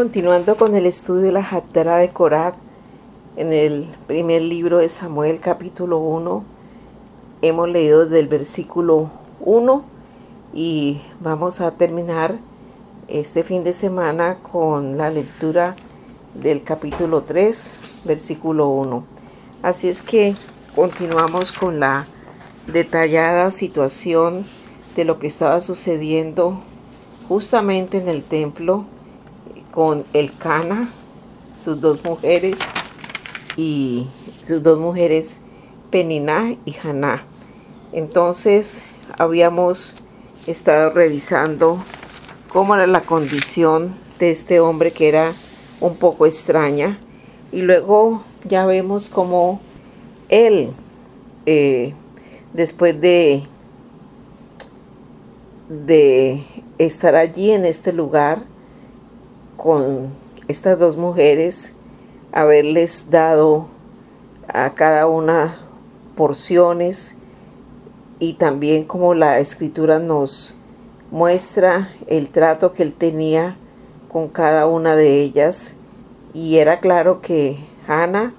continuando 0.00 0.56
con 0.56 0.74
el 0.74 0.86
estudio 0.86 1.26
de 1.26 1.32
la 1.32 1.46
Hattara 1.46 1.98
de 1.98 2.08
Corab 2.08 2.54
en 3.36 3.52
el 3.52 3.86
primer 4.06 4.40
libro 4.40 4.78
de 4.78 4.88
Samuel 4.88 5.40
capítulo 5.40 5.98
1. 5.98 6.42
Hemos 7.42 7.68
leído 7.68 8.06
desde 8.06 8.20
el 8.20 8.26
versículo 8.26 9.10
1 9.40 9.84
y 10.54 11.02
vamos 11.20 11.60
a 11.60 11.72
terminar 11.72 12.38
este 13.08 13.42
fin 13.42 13.62
de 13.62 13.74
semana 13.74 14.38
con 14.38 14.96
la 14.96 15.10
lectura 15.10 15.76
del 16.32 16.62
capítulo 16.62 17.20
3, 17.20 17.74
versículo 18.04 18.68
1. 18.68 19.04
Así 19.60 19.90
es 19.90 20.00
que 20.00 20.34
continuamos 20.74 21.52
con 21.52 21.78
la 21.78 22.06
detallada 22.66 23.50
situación 23.50 24.46
de 24.96 25.04
lo 25.04 25.18
que 25.18 25.26
estaba 25.26 25.60
sucediendo 25.60 26.58
justamente 27.28 27.98
en 27.98 28.08
el 28.08 28.22
templo 28.22 28.86
con 29.70 30.04
el 30.12 30.36
Cana, 30.36 30.90
sus 31.62 31.80
dos 31.80 32.02
mujeres 32.04 32.58
y 33.56 34.06
sus 34.46 34.62
dos 34.62 34.78
mujeres 34.78 35.40
Peniná 35.90 36.56
y 36.64 36.76
Haná. 36.82 37.24
Entonces 37.92 38.82
habíamos 39.18 39.94
estado 40.46 40.90
revisando 40.90 41.82
cómo 42.48 42.74
era 42.74 42.86
la 42.86 43.02
condición 43.02 43.94
de 44.18 44.30
este 44.30 44.60
hombre 44.60 44.92
que 44.92 45.08
era 45.08 45.32
un 45.80 45.96
poco 45.96 46.26
extraña 46.26 46.98
y 47.52 47.62
luego 47.62 48.22
ya 48.44 48.66
vemos 48.66 49.08
cómo 49.08 49.60
él 50.28 50.70
eh, 51.46 51.94
después 52.52 53.00
de 53.00 53.42
de 55.68 56.44
estar 56.78 57.14
allí 57.14 57.52
en 57.52 57.64
este 57.64 57.92
lugar 57.92 58.42
con 59.60 60.08
estas 60.48 60.78
dos 60.78 60.96
mujeres, 60.96 61.74
haberles 62.32 63.10
dado 63.10 63.66
a 64.48 64.72
cada 64.72 65.06
una 65.06 65.58
porciones 66.16 67.14
y 68.20 68.34
también 68.34 68.84
como 68.84 69.12
la 69.12 69.38
escritura 69.38 69.98
nos 69.98 70.56
muestra 71.10 71.92
el 72.06 72.30
trato 72.30 72.72
que 72.72 72.84
él 72.84 72.94
tenía 72.94 73.58
con 74.08 74.28
cada 74.28 74.66
una 74.66 74.96
de 74.96 75.20
ellas 75.20 75.74
y 76.32 76.56
era 76.56 76.80
claro 76.80 77.20
que 77.20 77.58
Hannah 77.86 78.32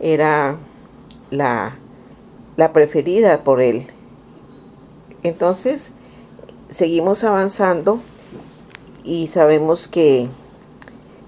era 0.00 0.56
la, 1.30 1.76
la 2.56 2.72
preferida 2.72 3.44
por 3.44 3.62
él. 3.62 3.86
Entonces 5.22 5.92
seguimos 6.68 7.22
avanzando 7.22 8.00
y 9.04 9.28
sabemos 9.28 9.86
que 9.86 10.28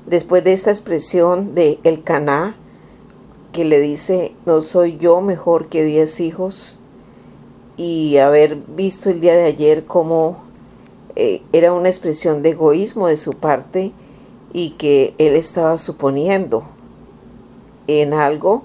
después 0.07 0.45
de 0.45 0.53
esta 0.53 0.71
expresión 0.71 1.55
de 1.55 1.79
el 1.85 2.03
caná 2.03 2.57
que 3.53 3.65
le 3.65 3.81
dice 3.81 4.35
no 4.47 4.63
soy 4.63 4.97
yo 4.99 5.21
mejor 5.21 5.69
que 5.69 5.85
diez 5.85 6.21
hijos 6.21 6.81
y 7.77 8.19
haber 8.19 8.57
visto 8.57 9.11
el 9.11 9.21
día 9.21 9.35
de 9.35 9.45
ayer 9.45 9.85
cómo 9.85 10.39
eh, 11.17 11.43
era 11.53 11.73
una 11.73 11.89
expresión 11.89 12.43
de 12.43 12.51
egoísmo 12.51 13.09
de 13.09 13.17
su 13.17 13.35
parte 13.35 13.93
y 14.53 14.71
que 14.71 15.15
él 15.19 15.35
estaba 15.35 15.77
suponiendo 15.77 16.65
en 17.87 18.15
algo 18.15 18.63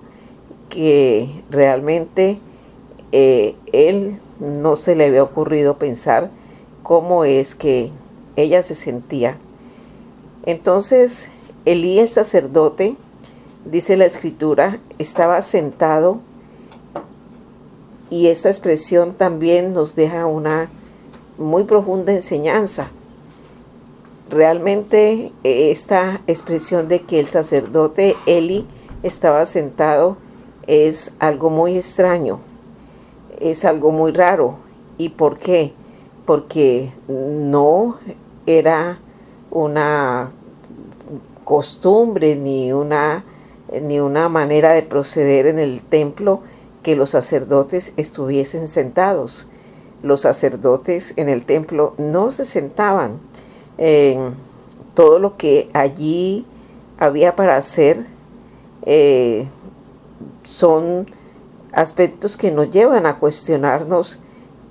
que 0.69 1.29
realmente 1.49 2.37
eh, 3.11 3.55
él 3.73 4.19
no 4.39 4.75
se 4.75 4.95
le 4.95 5.07
había 5.07 5.23
ocurrido 5.23 5.77
pensar 5.77 6.31
cómo 6.83 7.25
es 7.25 7.55
que 7.55 7.89
ella 8.35 8.63
se 8.63 8.75
sentía 8.75 9.37
entonces 10.45 11.29
Elí 11.63 11.99
el 11.99 12.09
sacerdote, 12.09 12.95
dice 13.65 13.95
la 13.95 14.05
escritura, 14.05 14.79
estaba 14.97 15.41
sentado 15.43 16.19
y 18.09 18.27
esta 18.27 18.49
expresión 18.49 19.13
también 19.13 19.71
nos 19.73 19.95
deja 19.95 20.25
una 20.25 20.69
muy 21.37 21.65
profunda 21.65 22.13
enseñanza. 22.13 22.89
Realmente 24.29 25.31
esta 25.43 26.21
expresión 26.25 26.87
de 26.87 27.01
que 27.01 27.19
el 27.19 27.27
sacerdote 27.27 28.15
Eli 28.25 28.65
estaba 29.03 29.45
sentado 29.45 30.17
es 30.65 31.13
algo 31.19 31.51
muy 31.51 31.77
extraño, 31.77 32.39
es 33.39 33.65
algo 33.65 33.91
muy 33.91 34.11
raro. 34.11 34.57
¿Y 34.97 35.09
por 35.09 35.37
qué? 35.37 35.73
Porque 36.25 36.91
no 37.07 37.97
era 38.45 38.99
una 39.51 40.31
costumbre 41.43 42.35
ni 42.35 42.73
una, 42.73 43.23
ni 43.81 43.99
una 43.99 44.29
manera 44.29 44.71
de 44.71 44.81
proceder 44.81 45.47
en 45.47 45.59
el 45.59 45.81
templo 45.81 46.41
que 46.81 46.95
los 46.95 47.11
sacerdotes 47.11 47.93
estuviesen 47.97 48.67
sentados. 48.67 49.49
Los 50.01 50.21
sacerdotes 50.21 51.13
en 51.17 51.29
el 51.29 51.45
templo 51.45 51.93
no 51.97 52.31
se 52.31 52.45
sentaban. 52.45 53.19
en 53.77 54.33
todo 54.93 55.19
lo 55.19 55.37
que 55.37 55.69
allí 55.73 56.45
había 56.99 57.35
para 57.35 57.57
hacer 57.57 58.05
eh, 58.85 59.47
son 60.43 61.07
aspectos 61.71 62.35
que 62.37 62.51
nos 62.51 62.69
llevan 62.69 63.05
a 63.05 63.17
cuestionarnos 63.17 64.19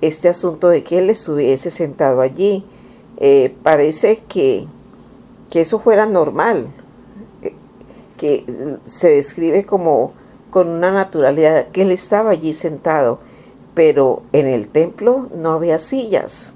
este 0.01 0.29
asunto 0.29 0.69
de 0.69 0.83
que 0.83 0.99
él 0.99 1.09
estuviese 1.09 1.71
sentado 1.71 2.21
allí. 2.21 2.65
Eh, 3.23 3.55
parece 3.63 4.23
que 4.27 4.67
que 5.51 5.61
eso 5.61 5.79
fuera 5.79 6.07
normal, 6.07 6.67
eh, 7.43 7.53
que 8.17 8.77
se 8.85 9.09
describe 9.09 9.65
como 9.65 10.13
con 10.49 10.69
una 10.69 10.91
naturalidad, 10.91 11.67
que 11.67 11.83
él 11.83 11.91
estaba 11.91 12.31
allí 12.31 12.53
sentado, 12.53 13.19
pero 13.75 14.23
en 14.31 14.47
el 14.47 14.69
templo 14.69 15.29
no 15.35 15.51
había 15.51 15.77
sillas, 15.77 16.55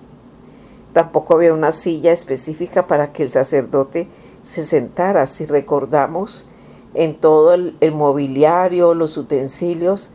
tampoco 0.93 1.35
había 1.35 1.53
una 1.53 1.71
silla 1.71 2.11
específica 2.13 2.87
para 2.87 3.11
que 3.11 3.23
el 3.23 3.29
sacerdote 3.29 4.07
se 4.43 4.65
sentara, 4.65 5.27
si 5.27 5.45
recordamos, 5.45 6.47
en 6.93 7.15
todo 7.15 7.53
el, 7.53 7.75
el 7.81 7.91
mobiliario, 7.91 8.93
los 8.93 9.17
utensilios, 9.17 10.11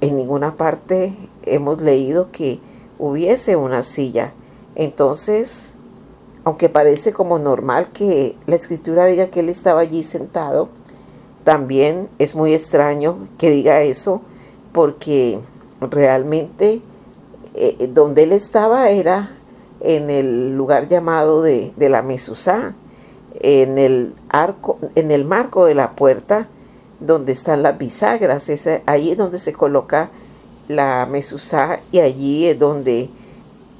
en 0.00 0.16
ninguna 0.16 0.54
parte 0.56 1.16
hemos 1.44 1.82
leído 1.82 2.30
que 2.30 2.60
hubiese 2.98 3.56
una 3.56 3.82
silla. 3.82 4.32
Entonces, 4.74 5.74
aunque 6.44 6.68
parece 6.68 7.12
como 7.12 7.38
normal 7.38 7.88
que 7.92 8.36
la 8.46 8.56
escritura 8.56 9.06
diga 9.06 9.28
que 9.28 9.40
él 9.40 9.48
estaba 9.48 9.80
allí 9.80 10.02
sentado, 10.02 10.68
también 11.44 12.08
es 12.18 12.34
muy 12.34 12.54
extraño 12.54 13.16
que 13.38 13.50
diga 13.50 13.82
eso 13.82 14.22
porque 14.72 15.38
realmente 15.80 16.80
eh, 17.54 17.90
donde 17.92 18.24
él 18.24 18.32
estaba 18.32 18.90
era 18.90 19.36
en 19.80 20.10
el 20.10 20.56
lugar 20.56 20.88
llamado 20.88 21.42
de, 21.42 21.72
la 21.76 22.02
Mesusá, 22.02 22.74
en 23.40 23.78
el 23.78 24.14
arco, 24.28 24.78
en 24.94 25.10
el 25.10 25.24
marco 25.24 25.66
de 25.66 25.74
la 25.74 25.92
puerta 25.92 26.48
donde 27.00 27.32
están 27.32 27.64
las 27.64 27.78
bisagras, 27.78 28.48
es 28.48 28.68
ahí 28.86 29.10
es 29.10 29.18
donde 29.18 29.38
se 29.38 29.52
coloca 29.52 30.10
la 30.68 31.06
Mesusá 31.10 31.80
y 31.90 31.98
allí 31.98 32.46
es 32.46 32.58
donde 32.58 33.10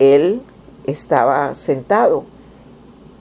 él 0.01 0.43
estaba 0.85 1.55
sentado 1.55 2.25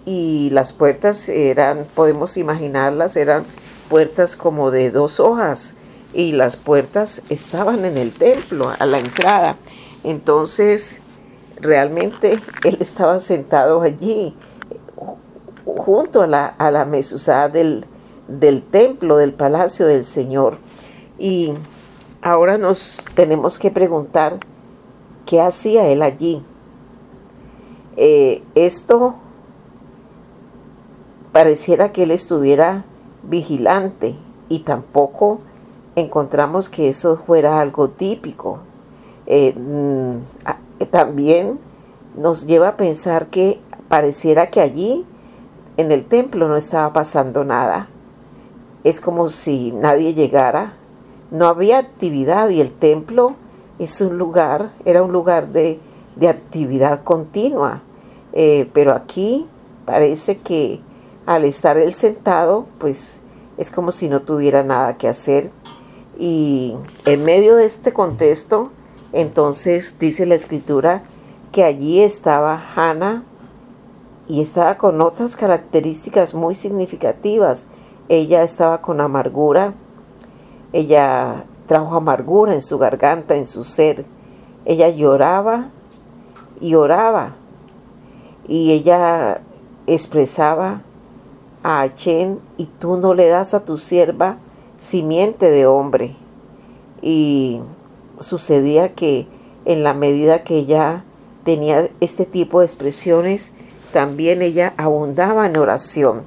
y 0.06 0.50
las 0.52 0.74
puertas 0.74 1.30
eran, 1.30 1.86
podemos 1.96 2.38
imaginarlas, 2.38 3.16
eran 3.16 3.46
puertas 3.90 4.36
como 4.36 4.72
de 4.72 4.92
dos 4.92 5.20
hojas 5.20 5.76
y 6.14 6.32
las 6.32 6.58
puertas 6.58 7.24
estaban 7.30 7.86
en 7.86 7.98
el 7.98 8.12
templo, 8.12 8.72
a 8.78 8.86
la 8.86 9.00
entrada. 9.00 9.58
Entonces, 10.04 11.02
realmente 11.60 12.40
él 12.64 12.78
estaba 12.80 13.20
sentado 13.20 13.82
allí, 13.82 14.36
junto 15.66 16.22
a 16.22 16.28
la, 16.28 16.46
a 16.48 16.72
la 16.72 16.86
del, 17.50 17.86
del 18.28 18.64
templo, 18.64 19.18
del 19.18 19.34
palacio 19.34 19.86
del 19.86 20.04
Señor. 20.04 20.58
Y 21.20 21.54
ahora 22.22 22.58
nos 22.58 23.06
tenemos 23.14 23.60
que 23.60 23.72
preguntar, 23.72 24.40
¿qué 25.26 25.40
hacía 25.42 25.88
él 25.88 26.02
allí? 26.02 26.44
Eh, 27.98 28.42
esto 28.56 29.16
pareciera 31.32 31.92
que 31.92 32.04
él 32.04 32.12
estuviera 32.12 32.86
vigilante 33.24 34.16
y 34.50 34.60
tampoco 34.60 35.40
encontramos 35.96 36.70
que 36.70 36.90
eso 36.90 37.18
fuera 37.18 37.60
algo 37.60 37.90
típico. 37.90 38.60
Eh, 39.28 39.54
mm, 39.56 40.86
también 40.90 41.60
nos 42.18 42.46
lleva 42.48 42.70
a 42.70 42.78
pensar 42.78 43.28
que 43.28 43.60
pareciera 43.88 44.50
que 44.50 44.62
allí 44.62 45.06
en 45.78 45.92
el 45.92 46.06
templo 46.06 46.48
no 46.48 46.58
estaba 46.58 46.92
pasando 46.94 47.44
nada. 47.44 47.88
Es 48.84 49.00
como 49.00 49.30
si 49.30 49.72
nadie 49.72 50.14
llegara. 50.14 50.74
No 51.30 51.48
había 51.48 51.78
actividad 51.78 52.50
y 52.50 52.60
el 52.60 52.72
templo 52.72 53.36
es 53.80 54.02
un 54.02 54.18
lugar, 54.18 54.72
era 54.86 55.02
un 55.02 55.12
lugar 55.12 55.50
de, 55.54 55.80
actividad 56.28 57.04
continua. 57.04 57.82
Eh, 58.34 58.70
pero 58.74 58.94
aquí 58.94 59.48
parece 59.86 60.38
que 60.38 60.82
al 61.36 61.46
estar 61.46 61.78
él 61.78 61.94
sentado, 61.94 62.66
pues 62.78 63.22
es 63.58 63.72
como 63.72 63.92
si 63.92 64.10
no 64.10 64.22
tuviera 64.22 64.64
nada 64.64 64.98
que 64.98 65.08
hacer. 65.08 65.52
Y 66.18 66.76
en 67.06 67.24
medio 67.24 67.56
de 67.56 67.66
este 67.66 67.94
contexto, 67.94 68.72
entonces 69.14 69.98
dice 69.98 70.26
la 70.26 70.36
escritura 70.36 71.04
que 71.52 71.64
allí 71.64 72.02
estaba 72.02 72.62
Hannah 72.76 73.24
y 74.28 74.42
estaba 74.42 74.78
con 74.78 75.02
otras 75.02 75.36
características 75.36 76.34
muy 76.34 76.54
significativas. 76.54 77.68
Ella 78.10 78.44
estaba 78.44 78.82
con 78.82 79.00
amargura, 79.00 79.74
ella 80.74 81.46
trajo 81.66 81.96
amargura 81.96 82.54
en 82.54 82.62
su 82.62 82.78
garganta, 82.78 83.36
en 83.36 83.46
su 83.46 83.64
ser. 83.64 84.06
Ella 84.66 84.90
lloraba 84.90 85.70
y 86.60 86.76
oraba 86.76 87.36
y 88.48 88.72
ella 88.72 89.42
expresaba 89.88 90.82
a 91.64 91.82
Achen 91.82 92.40
y 92.58 92.66
tú 92.66 92.98
no 92.98 93.14
le 93.14 93.28
das 93.28 93.54
a 93.54 93.66
tu 93.66 93.78
sierva 93.78 94.38
simiente 94.78 95.50
de 95.50 95.66
hombre. 95.66 96.16
Y 97.02 97.62
sucedía 98.20 98.94
que 98.94 99.28
en 99.66 99.84
la 99.84 99.94
medida 99.94 100.44
que 100.44 100.58
ella 100.58 101.04
tenía 101.44 101.90
este 102.00 102.26
tipo 102.26 102.60
de 102.60 102.66
expresiones, 102.66 103.52
también 103.94 104.42
ella 104.42 104.74
abundaba 104.78 105.46
en 105.46 105.58
oración. 105.58 106.24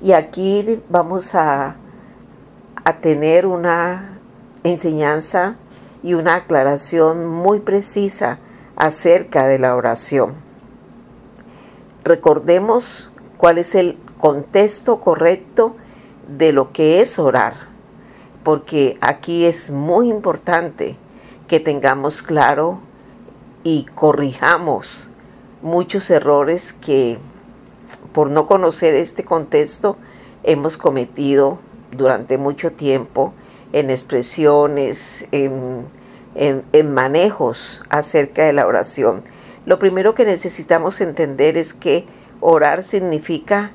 Y 0.00 0.12
aquí 0.12 0.80
vamos 0.88 1.34
a, 1.34 1.76
a 2.84 3.00
tener 3.00 3.46
una 3.46 4.18
enseñanza 4.64 5.56
y 6.02 6.14
una 6.14 6.36
aclaración 6.36 7.26
muy 7.26 7.60
precisa 7.60 8.38
acerca 8.76 9.46
de 9.46 9.58
la 9.58 9.76
oración. 9.76 10.34
Recordemos 12.04 13.10
cuál 13.36 13.58
es 13.58 13.74
el 13.76 13.98
contexto 14.22 15.00
correcto 15.00 15.74
de 16.28 16.52
lo 16.52 16.70
que 16.70 17.00
es 17.00 17.18
orar, 17.18 17.54
porque 18.44 18.96
aquí 19.00 19.44
es 19.46 19.70
muy 19.70 20.08
importante 20.08 20.94
que 21.48 21.58
tengamos 21.58 22.22
claro 22.22 22.78
y 23.64 23.86
corrijamos 23.96 25.10
muchos 25.60 26.08
errores 26.08 26.72
que 26.72 27.18
por 28.12 28.30
no 28.30 28.46
conocer 28.46 28.94
este 28.94 29.24
contexto 29.24 29.96
hemos 30.44 30.76
cometido 30.76 31.58
durante 31.90 32.38
mucho 32.38 32.70
tiempo 32.70 33.34
en 33.72 33.90
expresiones, 33.90 35.26
en, 35.32 35.84
manejos 36.94 37.82
acerca 37.88 38.44
de 38.44 38.52
la 38.52 38.68
oración. 38.68 39.24
Lo 39.66 39.80
primero 39.80 40.14
que 40.14 40.24
necesitamos 40.24 41.00
entender 41.00 41.56
es 41.56 41.74
que 41.74 42.06
orar 42.40 42.84
significa 42.84 43.72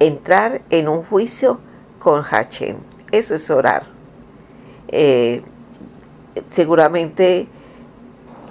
entrar 0.00 0.62
en 0.70 0.88
un 0.88 1.04
juicio 1.04 1.60
con 2.00 2.22
Hachem. 2.22 2.78
Eso 3.12 3.36
es 3.36 3.48
orar. 3.50 3.84
Eh, 4.88 5.42
seguramente 6.52 7.46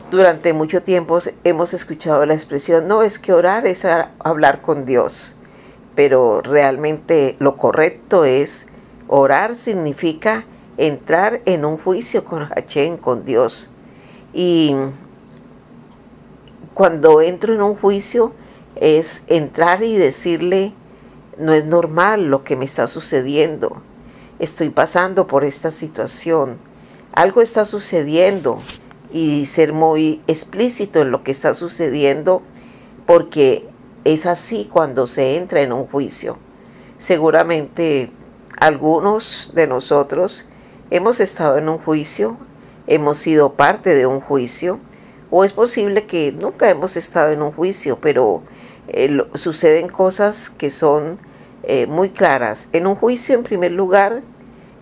durante 0.10 0.54
mucho 0.54 0.82
tiempo 0.82 1.20
hemos 1.44 1.74
escuchado 1.74 2.26
la 2.26 2.34
expresión, 2.34 2.88
no 2.88 3.04
es 3.04 3.20
que 3.20 3.34
orar 3.34 3.68
es 3.68 3.86
hablar 4.20 4.62
con 4.62 4.86
Dios, 4.86 5.36
pero 5.96 6.42
realmente 6.42 7.36
lo 7.40 7.58
correcto 7.58 8.26
es 8.26 8.68
orar 9.08 9.56
significa 9.56 10.46
entrar 10.78 11.42
en 11.46 11.66
un 11.66 11.78
juicio 11.78 12.24
con 12.24 12.46
Hachem, 12.46 12.98
con 12.98 13.26
Dios. 13.26 13.70
Y 14.34 14.76
cuando 16.74 17.22
entro 17.22 17.54
en 17.54 17.62
un 17.62 17.76
juicio 17.76 18.34
es 18.76 19.26
entrar 19.28 19.84
y 19.84 19.98
decirle, 19.98 20.74
no 21.40 21.54
es 21.54 21.66
normal 21.66 22.26
lo 22.26 22.44
que 22.44 22.56
me 22.56 22.66
está 22.66 22.88
sucediendo, 22.88 23.82
estoy 24.40 24.70
pasando 24.70 25.26
por 25.26 25.44
esta 25.44 25.72
situación, 25.72 26.58
algo 27.14 27.42
está 27.42 27.66
sucediendo 27.66 28.60
y 29.12 29.46
ser 29.46 29.74
muy 29.74 30.22
explícito 30.28 31.02
en 31.02 31.12
lo 31.12 31.24
que 31.24 31.32
está 31.32 31.54
sucediendo 31.54 32.42
porque 33.06 33.68
es 34.04 34.26
así 34.26 34.70
cuando 34.72 35.08
se 35.08 35.36
entra 35.36 35.62
en 35.62 35.74
un 35.74 35.88
juicio. 35.88 36.38
Seguramente 36.98 38.12
algunos 38.60 39.52
de 39.56 39.68
nosotros 39.68 40.48
hemos 40.92 41.20
estado 41.20 41.58
en 41.58 41.70
un 41.70 41.80
juicio, 41.80 42.38
hemos 42.86 43.18
sido 43.18 43.54
parte 43.54 43.96
de 43.96 44.06
un 44.06 44.20
juicio, 44.20 44.80
o 45.32 45.44
es 45.44 45.54
posible 45.54 46.06
que 46.06 46.32
nunca 46.32 46.70
hemos 46.70 46.98
estado 46.98 47.32
en 47.32 47.42
un 47.42 47.52
juicio, 47.52 48.00
pero 48.02 48.42
eh, 48.88 49.24
suceden 49.36 49.88
cosas 49.88 50.50
que 50.50 50.70
son 50.70 51.18
eh, 51.72 51.86
muy 51.86 52.10
claras. 52.10 52.68
En 52.74 52.88
un 52.88 52.96
juicio, 52.96 53.36
en 53.36 53.44
primer 53.44 53.72
lugar, 53.72 54.24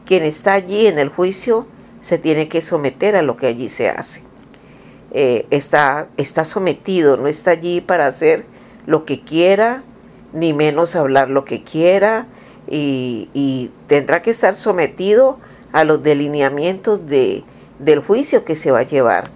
quien 0.06 0.24
está 0.24 0.54
allí 0.54 0.88
en 0.88 1.00
el 1.00 1.10
juicio 1.10 1.68
se 2.00 2.18
tiene 2.18 2.48
que 2.48 2.62
someter 2.62 3.18
a 3.18 3.22
lo 3.22 3.36
que 3.36 3.48
allí 3.48 3.68
se 3.68 3.90
hace. 3.90 4.24
Eh, 5.12 5.46
está, 5.50 6.08
está 6.16 6.46
sometido, 6.46 7.18
no 7.18 7.28
está 7.28 7.52
allí 7.52 7.82
para 7.82 8.08
hacer 8.08 8.46
lo 8.86 9.04
que 9.04 9.20
quiera, 9.20 9.84
ni 10.32 10.54
menos 10.54 10.96
hablar 10.96 11.30
lo 11.30 11.44
que 11.44 11.62
quiera, 11.62 12.28
y, 12.70 13.70
tendrá 13.88 14.22
que 14.22 14.32
estar 14.32 14.56
sometido 14.56 15.40
a 15.74 15.84
los 15.84 16.02
delineamientos 16.04 17.06
de, 17.06 17.44
del 17.80 18.00
juicio 18.00 18.46
que 18.46 18.56
se 18.56 18.72
va 18.72 18.80
a 18.80 18.84
llevar. 18.84 19.30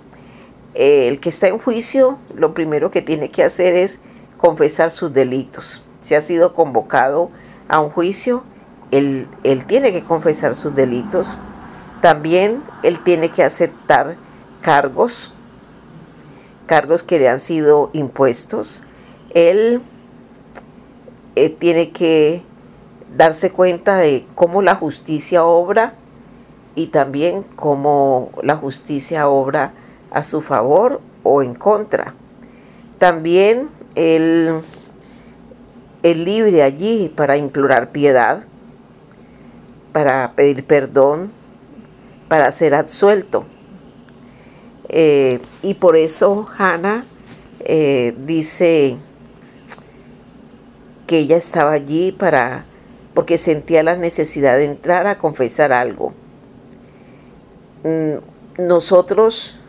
Eh, 0.73 1.09
el 1.09 1.19
que 1.19 1.27
está 1.27 1.49
en 1.49 1.57
juicio, 1.57 2.17
lo 2.33 2.53
primero 2.53 2.91
que 2.91 3.01
tiene 3.01 3.29
que 3.29 3.43
hacer 3.43 3.75
es 3.75 3.99
confesar 4.37 4.89
sus 4.89 5.13
delitos. 5.13 5.83
Si 6.01 6.15
ha 6.15 6.21
sido 6.21 6.53
convocado 6.53 7.29
a 7.71 7.79
un 7.79 7.89
juicio, 7.89 8.43
él, 8.91 9.27
él 9.43 9.65
tiene 9.65 9.91
que 9.93 10.03
confesar 10.03 10.53
sus 10.55 10.75
delitos. 10.75 11.37
También 12.01 12.61
él 12.83 12.99
tiene 13.03 13.29
que 13.29 13.43
aceptar 13.43 14.17
cargos, 14.61 15.33
cargos 16.67 17.01
que 17.01 17.17
le 17.17 17.29
han 17.29 17.39
sido 17.39 17.89
impuestos. 17.93 18.83
Él 19.33 19.81
eh, 21.35 21.49
tiene 21.49 21.91
que 21.91 22.43
darse 23.15 23.51
cuenta 23.51 23.95
de 23.95 24.25
cómo 24.35 24.61
la 24.61 24.75
justicia 24.75 25.45
obra 25.45 25.93
y 26.75 26.87
también 26.87 27.43
cómo 27.55 28.31
la 28.43 28.57
justicia 28.57 29.29
obra 29.29 29.71
a 30.11 30.23
su 30.23 30.41
favor 30.41 30.99
o 31.23 31.41
en 31.41 31.55
contra. 31.55 32.13
También 32.99 33.69
él, 33.95 34.59
el 36.03 36.25
libre 36.25 36.63
allí 36.63 37.11
para 37.15 37.37
implorar 37.37 37.91
piedad, 37.91 38.43
para 39.93 40.33
pedir 40.33 40.65
perdón, 40.65 41.31
para 42.27 42.51
ser 42.51 42.75
absuelto. 42.75 43.45
Eh, 44.89 45.39
y 45.61 45.75
por 45.75 45.95
eso 45.95 46.47
Hannah 46.57 47.05
eh, 47.59 48.15
dice 48.25 48.97
que 51.07 51.19
ella 51.19 51.37
estaba 51.37 51.71
allí 51.71 52.11
para 52.11 52.65
porque 53.13 53.37
sentía 53.37 53.83
la 53.83 53.97
necesidad 53.97 54.57
de 54.57 54.65
entrar 54.65 55.07
a 55.07 55.17
confesar 55.17 55.73
algo. 55.73 56.13
Mm, 57.83 58.65
nosotros, 58.67 59.59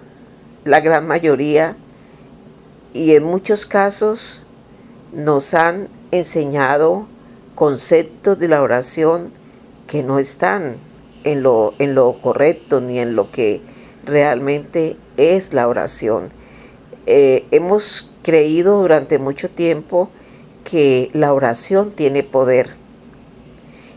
la 0.65 0.81
gran 0.81 1.07
mayoría, 1.07 1.77
y 2.93 3.15
en 3.15 3.25
muchos 3.25 3.67
casos, 3.67 4.45
nos 5.13 5.55
han 5.55 5.89
enseñado 6.13 7.07
conceptos 7.55 8.39
de 8.39 8.49
la 8.49 8.63
oración 8.63 9.31
que 9.87 10.03
no 10.03 10.19
están 10.19 10.77
en 11.25 11.43
lo, 11.43 11.75
en 11.79 11.95
lo 11.95 12.13
correcto 12.21 12.81
ni 12.81 12.99
en 12.99 13.17
lo 13.17 13.31
que 13.31 13.61
realmente 14.05 14.97
es 15.17 15.53
la 15.53 15.67
oración. 15.69 16.31
Eh, 17.07 17.45
hemos 17.51 18.11
creído 18.23 18.81
durante 18.81 19.19
mucho 19.19 19.51
tiempo 19.51 20.09
que 20.65 21.11
la 21.13 21.33
oración 21.33 21.91
tiene 21.91 22.23
poder 22.23 22.71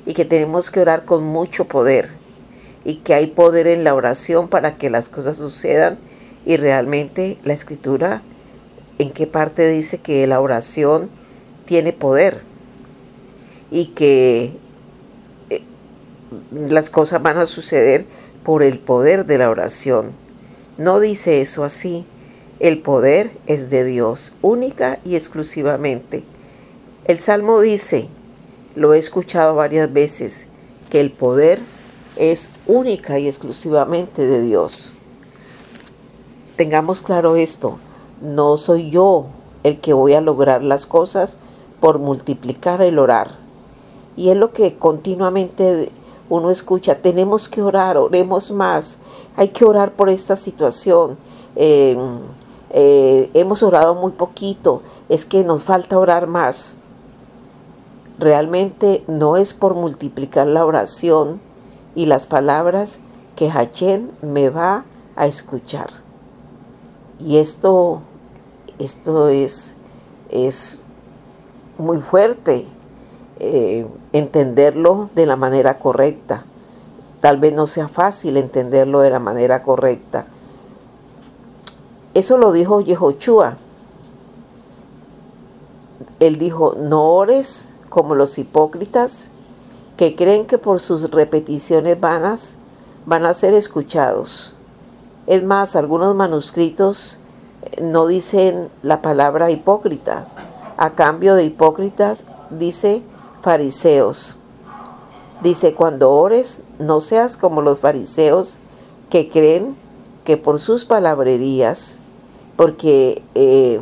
y 0.05 0.13
que 0.13 0.25
tenemos 0.25 0.71
que 0.71 0.79
orar 0.79 1.05
con 1.05 1.23
mucho 1.23 1.65
poder 1.65 2.09
y 2.83 2.97
que 2.97 3.13
hay 3.13 3.27
poder 3.27 3.67
en 3.67 3.83
la 3.83 3.93
oración 3.93 4.47
para 4.47 4.77
que 4.77 4.89
las 4.89 5.09
cosas 5.09 5.37
sucedan 5.37 5.97
y 6.45 6.57
realmente 6.57 7.37
la 7.43 7.53
escritura 7.53 8.21
en 8.99 9.11
qué 9.11 9.27
parte 9.27 9.69
dice 9.69 9.97
que 9.97 10.25
la 10.27 10.39
oración 10.39 11.09
tiene 11.65 11.93
poder 11.93 12.41
y 13.71 13.87
que 13.87 14.53
eh, 15.49 15.61
las 16.51 16.89
cosas 16.89 17.21
van 17.21 17.37
a 17.37 17.45
suceder 17.45 18.05
por 18.43 18.63
el 18.63 18.79
poder 18.79 19.25
de 19.25 19.37
la 19.37 19.49
oración. 19.49 20.11
No 20.77 20.99
dice 20.99 21.41
eso 21.41 21.63
así. 21.63 22.05
El 22.59 22.79
poder 22.79 23.31
es 23.47 23.69
de 23.69 23.83
Dios, 23.83 24.33
única 24.41 24.99
y 25.03 25.15
exclusivamente. 25.15 26.23
El 27.05 27.19
Salmo 27.19 27.59
dice, 27.59 28.07
lo 28.75 28.93
he 28.93 28.97
escuchado 28.97 29.55
varias 29.55 29.91
veces, 29.91 30.47
que 30.89 31.01
el 31.01 31.11
poder 31.11 31.59
es 32.15 32.49
única 32.65 33.19
y 33.19 33.27
exclusivamente 33.27 34.25
de 34.25 34.41
Dios. 34.41 34.93
Tengamos 36.55 37.01
claro 37.01 37.35
esto, 37.35 37.77
no 38.21 38.55
soy 38.55 38.89
yo 38.89 39.27
el 39.63 39.81
que 39.81 39.93
voy 39.93 40.13
a 40.13 40.21
lograr 40.21 40.63
las 40.63 40.85
cosas 40.85 41.37
por 41.85 41.99
multiplicar 41.99 42.81
el 42.81 42.97
orar. 42.97 43.35
Y 44.17 44.29
es 44.29 44.37
lo 44.37 44.51
que 44.51 44.75
continuamente 44.75 45.91
uno 46.31 46.49
escucha, 46.49 46.95
tenemos 46.95 47.47
que 47.47 47.61
orar, 47.61 47.95
oremos 47.95 48.49
más, 48.49 48.97
hay 49.37 49.49
que 49.49 49.65
orar 49.65 49.91
por 49.91 50.09
esta 50.09 50.35
situación. 50.35 51.15
Em, 51.55 51.99
eh, 52.71 53.29
hemos 53.35 53.61
orado 53.61 53.93
muy 53.93 54.13
poquito, 54.13 54.81
es 55.09 55.25
que 55.25 55.43
nos 55.43 55.61
falta 55.61 55.99
orar 55.99 56.25
más. 56.25 56.77
Realmente 58.17 59.03
no 59.05 59.37
es 59.37 59.53
por 59.53 59.75
multiplicar 59.75 60.47
la 60.47 60.65
oración 60.65 61.39
y 61.93 62.07
las 62.07 62.25
palabras 62.25 62.97
que 63.35 63.51
Hachén 63.51 64.09
me 64.23 64.49
va 64.49 64.85
a 65.15 65.27
escuchar. 65.27 65.91
Y 67.19 67.37
esto, 67.37 68.01
esto 68.79 69.27
es, 69.27 69.75
es 70.31 70.81
muy 71.77 71.99
fuerte 71.99 72.65
eh, 73.39 73.85
entenderlo 74.13 75.09
de 75.15 75.25
la 75.25 75.35
manera 75.35 75.79
correcta. 75.79 76.43
Tal 77.19 77.37
vez 77.37 77.53
no 77.53 77.67
sea 77.67 77.87
fácil 77.87 78.37
entenderlo 78.37 79.01
de 79.01 79.09
la 79.09 79.19
manera 79.19 79.63
correcta. 79.63 80.25
Eso 82.13 82.37
lo 82.37 82.51
dijo 82.51 82.81
Yehoshua. 82.81 83.57
Él 86.19 86.37
dijo, 86.37 86.75
no 86.77 87.11
ores 87.11 87.69
como 87.89 88.15
los 88.15 88.37
hipócritas 88.37 89.29
que 89.97 90.15
creen 90.15 90.45
que 90.45 90.57
por 90.57 90.79
sus 90.79 91.11
repeticiones 91.11 91.99
vanas 91.99 92.55
van 93.05 93.25
a 93.25 93.33
ser 93.33 93.53
escuchados. 93.53 94.55
Es 95.27 95.43
más, 95.43 95.75
algunos 95.75 96.15
manuscritos 96.15 97.19
no 97.81 98.07
dicen 98.07 98.69
la 98.83 99.01
palabra 99.01 99.51
hipócritas. 99.51 100.35
A 100.77 100.91
cambio 100.91 101.35
de 101.35 101.45
hipócritas 101.45 102.25
dice 102.49 103.01
fariseos. 103.41 104.37
Dice, 105.41 105.73
cuando 105.73 106.11
ores, 106.11 106.63
no 106.79 107.01
seas 107.01 107.37
como 107.37 107.61
los 107.61 107.79
fariseos 107.79 108.59
que 109.09 109.29
creen 109.29 109.75
que 110.23 110.37
por 110.37 110.59
sus 110.59 110.85
palabrerías, 110.85 111.99
porque 112.55 113.21
eh, 113.35 113.79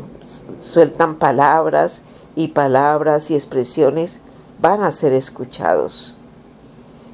sueltan 0.61 1.15
palabras 1.15 2.03
y 2.35 2.49
palabras 2.49 3.31
y 3.31 3.35
expresiones, 3.35 4.21
van 4.59 4.83
a 4.83 4.91
ser 4.91 5.13
escuchados. 5.13 6.17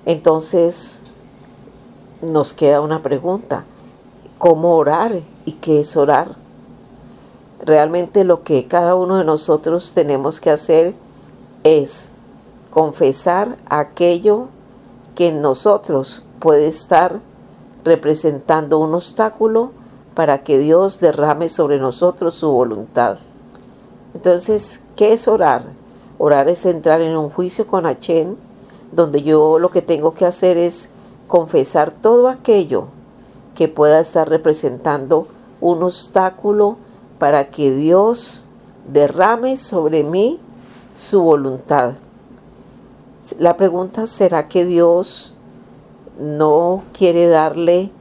Entonces, 0.05 1.03
nos 2.21 2.53
queda 2.53 2.81
una 2.81 3.01
pregunta. 3.01 3.65
¿Cómo 4.37 4.75
orar 4.75 5.19
y 5.45 5.53
qué 5.53 5.81
es 5.81 5.95
orar? 5.95 6.35
Realmente 7.61 8.23
lo 8.23 8.43
que 8.43 8.67
cada 8.67 8.95
uno 8.95 9.17
de 9.17 9.25
nosotros 9.25 9.91
tenemos 9.93 10.39
que 10.39 10.49
hacer 10.49 10.95
es 11.63 12.13
confesar 12.69 13.57
aquello 13.67 14.47
que 15.15 15.27
en 15.29 15.41
nosotros 15.41 16.23
puede 16.39 16.67
estar 16.67 17.19
representando 17.83 18.79
un 18.79 18.93
obstáculo 18.93 19.71
para 20.13 20.43
que 20.43 20.57
Dios 20.57 20.99
derrame 20.99 21.49
sobre 21.49 21.79
nosotros 21.79 22.35
su 22.35 22.49
voluntad. 22.49 23.17
Entonces, 24.13 24.81
¿qué 24.95 25.13
es 25.13 25.27
orar? 25.27 25.63
Orar 26.17 26.49
es 26.49 26.65
entrar 26.65 27.01
en 27.01 27.15
un 27.17 27.29
juicio 27.29 27.67
con 27.67 27.85
Achén, 27.85 28.37
donde 28.91 29.21
yo 29.21 29.59
lo 29.59 29.69
que 29.69 29.81
tengo 29.81 30.13
que 30.13 30.25
hacer 30.25 30.57
es 30.57 30.91
confesar 31.27 31.91
todo 31.91 32.27
aquello 32.27 32.85
que 33.55 33.67
pueda 33.67 33.99
estar 33.99 34.27
representando 34.29 35.27
un 35.61 35.83
obstáculo 35.83 36.77
para 37.19 37.49
que 37.49 37.71
Dios 37.73 38.45
derrame 38.91 39.57
sobre 39.57 40.03
mí 40.03 40.39
su 40.93 41.21
voluntad. 41.21 41.93
La 43.37 43.57
pregunta 43.57 44.07
será 44.07 44.47
que 44.47 44.65
Dios 44.65 45.35
no 46.19 46.83
quiere 46.93 47.27
darle 47.27 47.91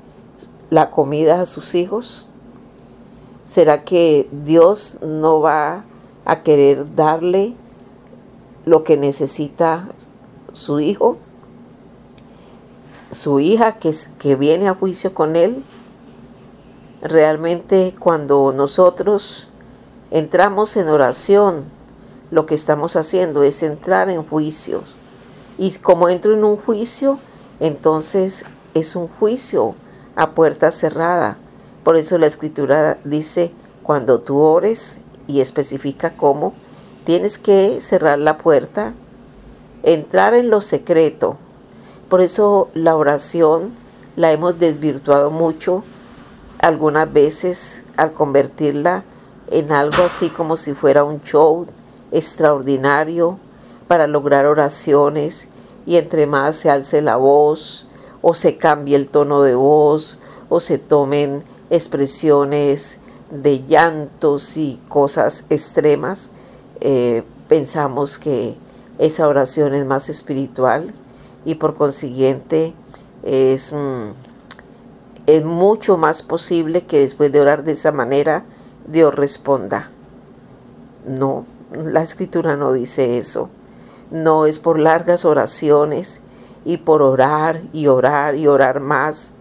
la 0.71 0.91
comida 0.91 1.41
a 1.41 1.47
sus 1.47 1.75
hijos. 1.75 2.25
¿Será 3.45 3.85
que 3.85 4.29
Dios 4.31 4.99
no 5.03 5.41
va 5.41 5.85
a 6.25 6.43
querer 6.43 6.95
darle 6.95 7.55
lo 8.65 8.85
que 8.85 8.97
necesita 8.97 9.89
su 10.53 10.81
hijo? 10.81 11.17
Su 13.11 13.41
hija 13.41 13.79
que, 13.79 13.95
que 14.19 14.37
viene 14.37 14.69
a 14.69 14.75
juicio 14.75 15.15
con 15.15 15.35
él. 15.35 15.65
Realmente 17.09 17.95
cuando 17.99 18.53
nosotros 18.53 19.49
entramos 20.11 20.77
en 20.77 20.91
oración, 20.91 21.65
lo 22.31 22.45
que 22.45 22.55
estamos 22.55 22.97
haciendo 22.97 23.45
es 23.45 23.63
entrar 23.63 24.11
en 24.11 24.23
juicios 24.23 24.83
y 25.57 25.71
como 25.79 26.11
entro 26.11 26.35
en 26.35 26.45
un 26.45 26.59
juicio, 26.59 27.19
entonces 27.61 28.45
es 28.75 28.95
un 28.95 29.09
juicio 29.09 29.75
a 30.17 30.33
puerta 30.33 30.71
cerrada. 30.71 31.39
Por 31.83 31.97
eso 31.97 32.19
la 32.19 32.27
escritura 32.27 32.99
dice, 33.05 33.53
cuando 33.83 34.21
tú 34.21 34.37
ores 34.41 34.99
y 35.27 35.41
especifica 35.41 36.15
cómo, 36.15 36.53
tienes 37.07 37.39
que 37.39 37.81
cerrar 37.81 38.19
la 38.19 38.37
puerta, 38.37 38.93
entrar 39.83 40.35
en 40.35 40.51
lo 40.51 40.61
secreto. 40.61 41.39
Por 42.11 42.21
eso 42.21 42.69
la 42.75 42.97
oración 42.97 43.71
la 44.15 44.31
hemos 44.31 44.59
desvirtuado 44.59 45.31
mucho 45.31 45.85
algunas 46.59 47.13
veces 47.13 47.85
al 47.97 48.13
convertirla 48.13 49.05
en 49.51 49.73
algo 49.73 50.03
así 50.05 50.31
como 50.31 50.57
si 50.57 50.75
fuera 50.75 51.05
un 51.05 51.23
show 51.23 51.67
extraordinario, 52.13 53.39
para 53.89 54.07
lograr 54.07 54.47
oraciones 54.47 55.49
y 55.87 55.97
entre 55.97 56.27
más 56.27 56.57
se 56.57 56.71
alce 56.71 57.03
la 57.03 57.17
voz 57.17 57.87
o 58.21 58.35
se 58.35 58.59
cambie 58.59 58.95
el 58.95 59.09
tono 59.09 59.43
de 59.43 59.55
voz 59.55 60.19
o 60.51 60.61
se 60.61 60.79
tomen 60.79 61.43
expresiones 61.71 62.99
de 63.31 63.65
llantos 63.67 64.57
y 64.57 64.81
cosas 64.89 65.47
extremas, 65.51 66.31
eh, 66.81 67.23
pensamos 67.49 68.19
que 68.19 68.55
esa 68.99 69.27
oración 69.29 69.75
es 69.75 69.85
más 69.87 70.09
espiritual 70.09 70.93
y 71.45 71.55
por 71.55 71.75
consiguiente 71.75 72.75
es, 73.23 73.73
mm, 73.73 74.11
es 75.29 75.45
mucho 75.45 75.97
más 75.97 76.23
posible 76.23 76.87
que 76.87 76.99
después 76.99 77.31
de 77.31 77.41
orar 77.41 77.63
de 77.63 77.73
esa 77.73 77.93
manera 77.93 78.43
Dios 78.89 79.15
responda. 79.15 79.93
No, 81.07 81.47
la 81.73 82.03
escritura 82.03 82.57
no 82.57 82.73
dice 82.73 83.19
eso 83.19 83.51
no 84.11 84.47
es 84.47 84.59
por 84.59 84.79
largas 84.79 85.25
oraciones 85.25 86.23
y 86.65 86.79
por 86.79 87.03
orar 87.03 87.63
y 87.73 87.87
orar 87.87 88.35
y 88.35 88.47
orar 88.47 88.81
más 88.81 89.35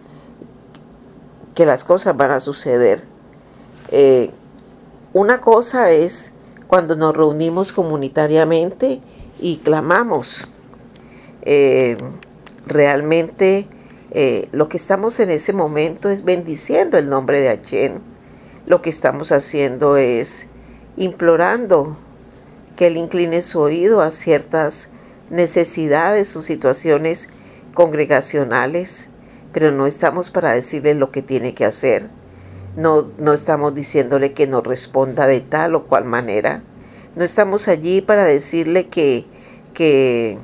que 1.54 1.66
las 1.66 1.84
cosas 1.84 2.16
van 2.16 2.30
a 2.30 2.40
suceder. 2.40 3.02
Eh, 3.90 4.30
una 5.12 5.40
cosa 5.40 5.90
es 5.90 6.32
cuando 6.66 6.94
nos 6.96 7.16
reunimos 7.16 7.72
comunitariamente 7.72 9.00
y 9.40 9.56
clamamos. 9.58 10.46
Eh, 11.42 11.96
realmente 12.66 13.66
eh, 14.10 14.48
lo 14.52 14.68
que 14.68 14.78
estamos 14.78 15.20
en 15.20 15.30
ese 15.30 15.52
momento 15.52 16.08
es 16.08 16.24
bendiciendo 16.24 16.96
el 16.96 17.08
nombre 17.08 17.40
de 17.40 17.50
Achén. 17.50 18.00
Lo 18.66 18.80
que 18.80 18.90
estamos 18.90 19.32
haciendo 19.32 19.96
es 19.96 20.46
implorando 20.96 21.96
que 22.76 22.86
Él 22.86 22.96
incline 22.96 23.42
su 23.42 23.60
oído 23.60 24.00
a 24.00 24.10
ciertas 24.10 24.90
necesidades 25.30 26.34
o 26.36 26.42
situaciones 26.42 27.28
congregacionales, 27.74 29.10
pero 29.52 29.72
no 29.72 29.86
estamos 29.86 30.30
para 30.30 30.52
decirle 30.52 30.94
lo 30.94 31.10
que 31.10 31.22
tiene 31.22 31.54
que 31.54 31.64
hacer. 31.64 32.08
No, 32.76 33.10
no 33.18 33.34
estamos 33.34 33.74
diciéndole 33.74 34.32
que 34.32 34.46
no 34.46 34.60
responda 34.60 35.26
de 35.26 35.40
tal 35.40 35.74
o 35.74 35.84
cual 35.84 36.04
manera. 36.04 36.62
No 37.16 37.24
estamos 37.24 37.68
allí 37.68 38.00
para 38.00 38.24
decirle 38.24 38.86
que, 38.86 39.26
que, 39.74 40.38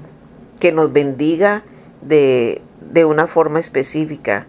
que 0.60 0.72
nos 0.72 0.92
bendiga 0.92 1.62
de, 2.02 2.60
de 2.92 3.04
una 3.04 3.26
forma 3.26 3.60
específica. 3.60 4.46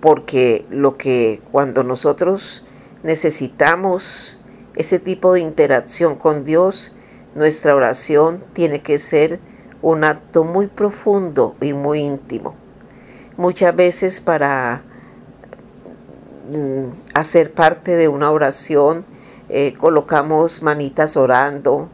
Porque 0.00 0.66
lo 0.70 0.96
que 0.96 1.40
cuando 1.50 1.82
nosotros 1.82 2.64
necesitamos 3.02 4.38
ese 4.76 4.98
tipo 4.98 5.32
de 5.32 5.40
interacción 5.40 6.16
con 6.16 6.44
Dios, 6.44 6.94
nuestra 7.34 7.74
oración 7.74 8.42
tiene 8.52 8.80
que 8.80 8.98
ser 8.98 9.40
un 9.82 10.04
acto 10.04 10.44
muy 10.44 10.66
profundo 10.66 11.56
y 11.60 11.72
muy 11.72 12.00
íntimo. 12.00 12.54
Muchas 13.36 13.74
veces 13.74 14.20
para 14.20 14.82
mm, 16.50 17.14
hacer 17.14 17.52
parte 17.52 17.96
de 17.96 18.08
una 18.08 18.30
oración 18.30 19.04
eh, 19.48 19.74
colocamos 19.78 20.62
manitas 20.62 21.16
orando 21.16 21.88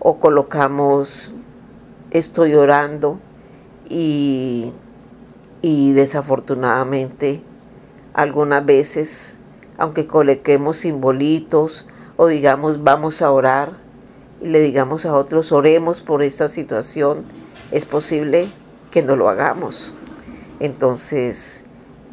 o 0.00 0.18
colocamos 0.18 1.32
estoy 2.10 2.54
orando 2.54 3.18
y, 3.88 4.72
y 5.62 5.92
desafortunadamente 5.92 7.42
algunas 8.12 8.64
veces 8.64 9.38
aunque 9.78 10.06
coloquemos 10.06 10.78
simbolitos 10.78 11.86
o 12.16 12.28
digamos 12.28 12.82
vamos 12.84 13.22
a 13.22 13.30
orar 13.30 13.72
y 14.40 14.48
le 14.48 14.60
digamos 14.60 15.06
a 15.06 15.14
otros, 15.14 15.52
oremos 15.52 16.00
por 16.00 16.22
esta 16.22 16.48
situación, 16.48 17.24
es 17.70 17.86
posible 17.86 18.48
que 18.90 19.02
no 19.02 19.16
lo 19.16 19.28
hagamos. 19.28 19.94
Entonces, 20.60 21.64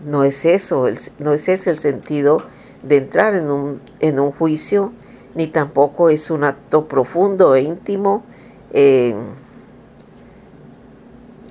no 0.06 0.24
es 0.24 0.46
eso, 0.46 0.88
no 1.20 1.34
es 1.34 1.50
ese 1.50 1.70
el 1.70 1.78
sentido 1.78 2.44
de 2.84 2.98
entrar 2.98 3.36
en 3.36 3.52
un, 3.52 3.82
en 4.00 4.20
un 4.20 4.32
juicio, 4.32 4.94
ni 5.36 5.48
tampoco 5.48 6.10
es 6.10 6.32
un 6.32 6.44
acto 6.44 6.88
profundo 6.88 7.54
e 7.56 7.64
íntimo 7.64 8.24
eh, 8.72 9.16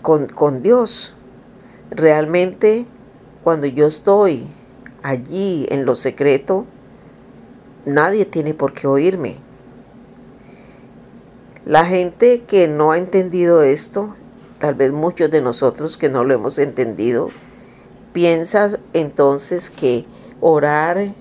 con, 0.01 0.63
Dios. 0.63 1.15
Realmente, 1.91 2.87
cuando 3.43 3.67
yo 3.67 3.87
estoy 3.87 4.47
allí 5.03 5.67
en 5.71 5.85
lo 5.85 5.97
secreto, 5.97 6.67
nadie 7.85 8.25
tiene 8.25 8.55
por 8.55 8.73
qué 8.73 8.87
oírme. 8.87 9.37
La 11.67 11.85
gente 11.85 12.43
que 12.43 12.69
no 12.69 12.93
ha 12.93 12.99
entendido 12.99 13.63
esto, 13.63 14.15
tal 14.59 14.75
vez 14.75 14.93
muchos 14.93 15.31
de 15.31 15.43
nosotros 15.43 15.97
que 15.97 16.09
no 16.09 16.25
lo 16.25 16.35
hemos 16.35 16.59
entendido, 16.59 17.31
piensa 18.13 18.79
entonces 18.93 19.71
que 19.71 20.05
orar 20.41 21.13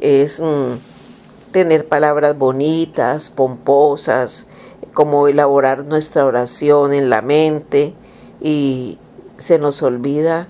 es 0.00 0.40
mm, 0.40 1.52
tener 1.52 1.86
palabras 1.86 2.36
bonitas, 2.36 3.30
pomposas, 3.30 4.48
como 4.92 5.28
elaborar 5.28 5.84
nuestra 5.84 6.24
oración 6.24 6.92
en 6.92 7.10
la 7.10 7.22
mente 7.22 7.94
y 8.40 8.98
se 9.38 9.58
nos 9.58 9.82
olvida 9.82 10.48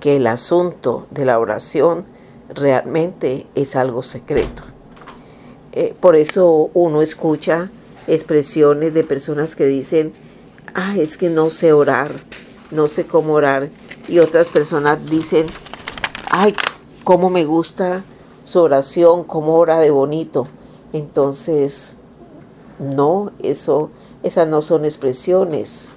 que 0.00 0.16
el 0.16 0.26
asunto 0.26 1.06
de 1.10 1.24
la 1.24 1.38
oración 1.38 2.04
realmente 2.54 3.46
es 3.54 3.76
algo 3.76 4.02
secreto. 4.02 4.62
Eh, 5.72 5.94
por 6.00 6.16
eso 6.16 6.70
uno 6.74 7.02
escucha 7.02 7.70
expresiones 8.06 8.94
de 8.94 9.04
personas 9.04 9.56
que 9.56 9.66
dicen, 9.66 10.12
ah, 10.74 10.94
es 10.96 11.16
que 11.16 11.28
no 11.28 11.50
sé 11.50 11.72
orar, 11.72 12.12
no 12.70 12.88
sé 12.88 13.06
cómo 13.06 13.34
orar. 13.34 13.70
Y 14.08 14.20
otras 14.20 14.48
personas 14.48 15.04
dicen, 15.10 15.46
ay, 16.30 16.54
cómo 17.04 17.30
me 17.30 17.44
gusta 17.44 18.04
su 18.42 18.60
oración, 18.60 19.24
cómo 19.24 19.56
ora 19.56 19.78
de 19.80 19.90
bonito. 19.90 20.46
Entonces, 20.92 21.96
no, 22.78 23.32
eso, 23.42 23.90
esas 24.22 24.46
no 24.46 24.62
son 24.62 24.84
expresiones 24.84 25.90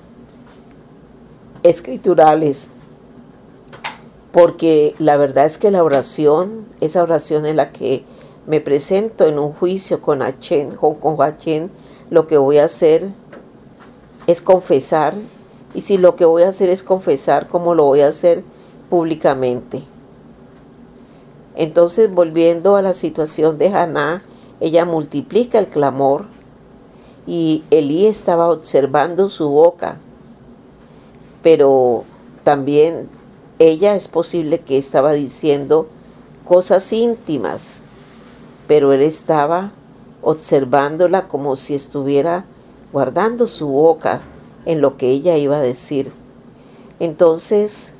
escriturales. 1.63 2.70
Porque 4.32 4.96
la 5.00 5.18
verdad 5.18 5.46
es 5.46 5.58
que 5.58 5.72
la 5.72 5.84
oración, 5.84 6.66
esa 6.82 7.01
oración 7.01 7.46
en 7.46 7.58
la 7.58 7.72
que 7.72 8.04
me 8.46 8.62
presento 8.62 9.25
en 9.25 9.39
un 9.39 9.54
juicio 9.54 10.01
con 10.01 10.22
Hachén, 10.22 10.72
con 10.72 11.22
Hachén, 11.22 11.72
lo 12.10 12.28
que 12.28 12.38
voy 12.38 12.58
a 12.60 12.66
hacer 12.66 13.10
es 14.28 14.42
confesar. 14.42 15.16
Y 15.74 15.82
si 15.82 15.98
lo 15.98 16.16
que 16.16 16.25
voy 16.25 16.44
a 16.44 16.50
hacer 16.50 16.70
es 16.70 16.84
confesar, 16.84 17.48
¿cómo 17.48 17.75
lo 17.75 17.86
voy 17.86 18.01
a 18.01 18.08
hacer 18.08 18.44
públicamente? 18.89 19.84
Entonces, 21.56 22.13
volviendo 22.13 22.75
a 22.75 22.82
la 22.82 22.94
situación 22.94 23.58
de 23.58 23.68
Haná, 23.68 24.24
ella 24.60 24.86
multiplica 24.86 25.60
el 25.60 25.68
clamor 25.68 26.25
y 27.28 27.63
Elí 27.70 28.06
estaba 28.06 28.50
observando 28.50 29.30
su 29.30 29.50
boca, 29.50 29.98
pero 31.41 32.03
también 32.43 33.10
ella 33.60 33.96
es 33.96 34.08
posible 34.08 34.60
que 34.60 34.78
estaba 34.78 35.13
diciendo 35.13 35.88
cosas 36.45 36.91
íntimas, 36.93 37.82
pero 38.67 38.93
él 38.93 39.02
estaba 39.02 39.71
observándola 40.21 41.28
como 41.28 41.56
si 41.56 41.75
estuviera 41.75 42.45
guardando 42.91 43.47
su 43.47 43.67
boca 43.67 44.21
en 44.65 44.82
lo 44.82 44.97
que 44.97 45.10
ella 45.10 45.38
iba 45.38 45.58
a 45.58 45.62
decir. 45.62 46.12
Entonces, 46.99 47.93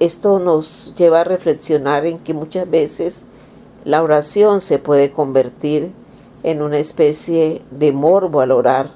esto 0.00 0.38
nos 0.38 0.94
lleva 0.96 1.20
a 1.22 1.24
reflexionar 1.24 2.06
en 2.06 2.18
que 2.18 2.34
muchas 2.34 2.68
veces 2.70 3.24
la 3.84 4.02
oración 4.02 4.60
se 4.60 4.78
puede 4.78 5.12
convertir 5.12 5.92
en 6.42 6.62
una 6.62 6.78
especie 6.78 7.62
de 7.70 7.92
morbo 7.92 8.40
al 8.40 8.52
orar. 8.52 8.92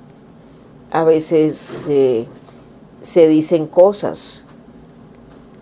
A 0.90 1.04
veces 1.04 1.86
eh, 1.88 2.26
se 3.02 3.28
dicen 3.28 3.66
cosas 3.66 4.46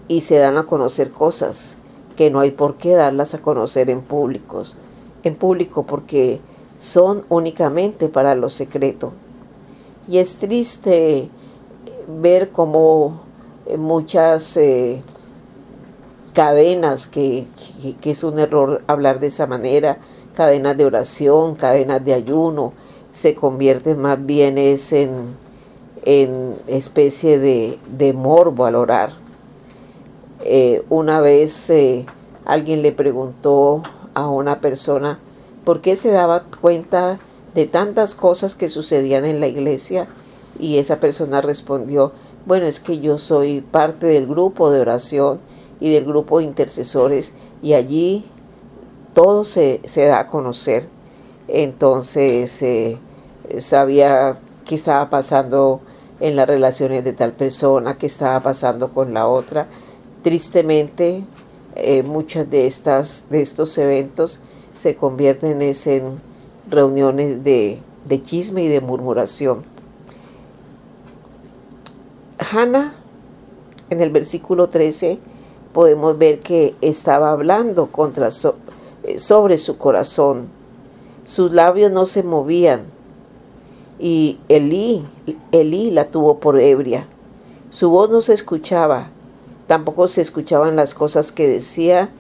y 0.09 0.21
se 0.21 0.37
dan 0.37 0.59
a 0.59 0.65
conocer 0.65 1.11
cosas 1.11 1.77
que 2.17 2.31
no 2.31 2.41
hay 2.41 2.51
por 2.51 2.77
qué 2.77 2.95
darlas 2.95 3.35
a 3.35 3.43
conocer 3.43 3.91
en 3.91 4.03
públicos, 4.03 4.77
en 5.23 5.35
público 5.35 5.85
porque 5.85 6.41
son 6.79 7.25
únicamente 7.29 8.09
para 8.09 8.35
lo 8.35 8.51
secreto. 8.51 9.13
Y 10.07 10.19
es 10.19 10.37
triste 10.37 11.31
ver 12.21 12.51
cómo 12.51 13.21
muchas 13.79 14.57
eh, 14.57 15.03
cadenas, 16.35 17.07
que, 17.07 17.47
es 18.03 18.25
un 18.25 18.39
error 18.39 18.83
hablar 18.87 19.21
de 19.21 19.29
esa 19.29 19.47
manera, 19.47 19.99
cadenas 20.35 20.77
de 20.77 20.85
oración, 20.85 21.55
cadenas 21.55 22.05
de 22.05 22.15
ayuno, 22.15 22.73
se 23.13 23.35
convierten 23.35 23.99
más 24.01 24.25
bien 24.25 24.59
es 24.59 24.93
en, 24.93 25.35
en 26.05 26.55
especie 26.67 27.39
de, 27.39 27.79
de, 27.97 28.13
morbo 28.13 28.65
al 28.65 28.75
orar. 28.75 29.13
Eh, 30.43 30.83
una 30.89 31.21
vez 31.21 31.69
eh, 31.71 32.07
alguien 32.45 32.83
le 32.83 32.93
preguntó 32.93 33.83
a 34.15 34.29
una 34.29 34.61
persona 34.61 35.19
por 35.65 35.81
qué 35.83 35.97
se 35.97 36.11
daba 36.11 36.45
cuenta 36.61 37.19
de 37.55 37.67
tantas 37.67 38.15
cosas 38.15 38.55
que 38.55 38.69
sucedían 38.69 39.25
en 39.25 39.41
la 39.41 39.49
iglesia 39.49 40.07
y 40.59 40.79
esa 40.79 40.99
persona 40.99 41.41
respondió, 41.41 42.13
bueno, 42.47 42.67
es 42.67 42.81
que 42.81 43.01
yo 43.01 43.19
soy 43.19 43.61
parte 43.61 44.07
del 44.07 44.27
grupo 44.27 44.71
de 44.71 44.81
oración 44.81 45.41
y 45.81 45.93
del 45.93 46.05
grupo 46.05 46.39
de 46.39 46.45
intercesores 46.45 47.35
y 47.63 47.75
allí 47.75 48.25
todo 49.15 49.45
se, 49.45 49.81
da 49.97 50.21
a 50.21 50.27
conocer. 50.27 50.89
Entonces 51.49 52.63
eh, 52.63 52.99
sabía 53.59 54.39
qué 54.65 54.77
estaba 54.77 55.11
pasando 55.11 55.81
en 56.21 56.37
las 56.37 56.47
relaciones 56.47 57.03
de 57.05 57.13
tal 57.13 57.33
persona, 57.33 57.97
qué 57.97 58.07
estaba 58.07 58.41
pasando 58.41 58.91
con 58.91 59.15
la 59.15 59.27
otra. 59.27 59.67
Tristemente, 60.23 61.25
eh, 61.77 62.03
muchas 62.03 62.49
de, 62.51 62.67
estas, 62.67 63.27
de 63.31 63.41
estos 63.41 63.77
eventos 63.79 64.41
se 64.77 64.97
convierten 64.97 65.63
en 65.63 66.17
reuniones 66.69 67.43
de, 67.43 67.81
de 68.05 68.23
chisme 68.23 68.63
y 68.63 68.69
de 68.69 68.81
murmuración. 68.81 69.65
Hannah, 72.39 72.95
en 73.91 74.01
el 74.01 74.11
versículo 74.11 74.69
13, 74.69 75.19
podemos 75.73 76.19
ver 76.19 76.41
que 76.41 76.75
estaba 76.81 77.31
hablando 77.31 77.87
contra 77.87 78.29
eh, 78.29 79.19
sobre 79.19 79.59
su 79.59 79.79
corazón. 79.79 80.49
Sus 81.25 81.53
labios 81.53 81.93
no 81.93 82.07
se 82.07 82.23
movían. 82.23 82.83
Y 84.01 84.39
Elí, 84.49 85.07
Elí 85.53 85.91
la 85.91 86.07
tuvo 86.11 86.39
por 86.39 86.59
ebria. 86.59 87.07
Su 87.69 87.91
voz 87.91 88.11
no 88.11 88.23
se 88.23 88.33
escuchaba. 88.33 89.11
Tampoco 89.67 90.09
se 90.09 90.23
escuchaban 90.23 90.75
las 90.75 90.95
cosas 90.95 91.33
que 91.33 91.47
decía 91.47 92.11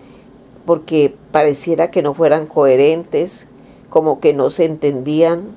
porque 0.66 1.16
pareciera 1.32 1.90
que 1.90 2.02
no 2.02 2.12
fueran 2.14 2.46
coherentes, 2.46 3.46
como 3.88 4.20
que 4.20 4.34
no 4.34 4.50
se 4.50 4.66
entendían. 4.66 5.56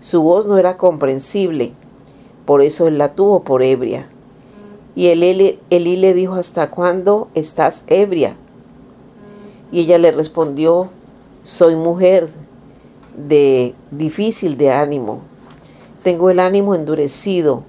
Su 0.00 0.22
voz 0.22 0.46
no 0.46 0.56
era 0.56 0.76
comprensible. 0.76 1.72
Por 2.46 2.62
eso 2.62 2.86
él 2.86 2.96
la 2.96 3.14
tuvo 3.14 3.42
por 3.42 3.62
ebria. 3.64 4.08
Y 4.94 5.08
Elí, 5.08 5.58
le 5.68 6.14
dijo, 6.14 6.34
¿hasta 6.36 6.70
cuándo 6.70 7.28
estás 7.34 7.82
ebria? 7.88 8.36
Y 9.72 9.80
ella 9.80 9.98
le 9.98 10.12
respondió, 10.12 10.90
soy 11.42 11.74
mujer 11.74 12.28
de 13.16 13.74
difícil 13.90 14.56
de 14.56 14.70
ánimo. 14.70 15.20
Tengo 16.06 16.30
el 16.30 16.38
ánimo 16.38 16.76
endurecido. 16.76 17.64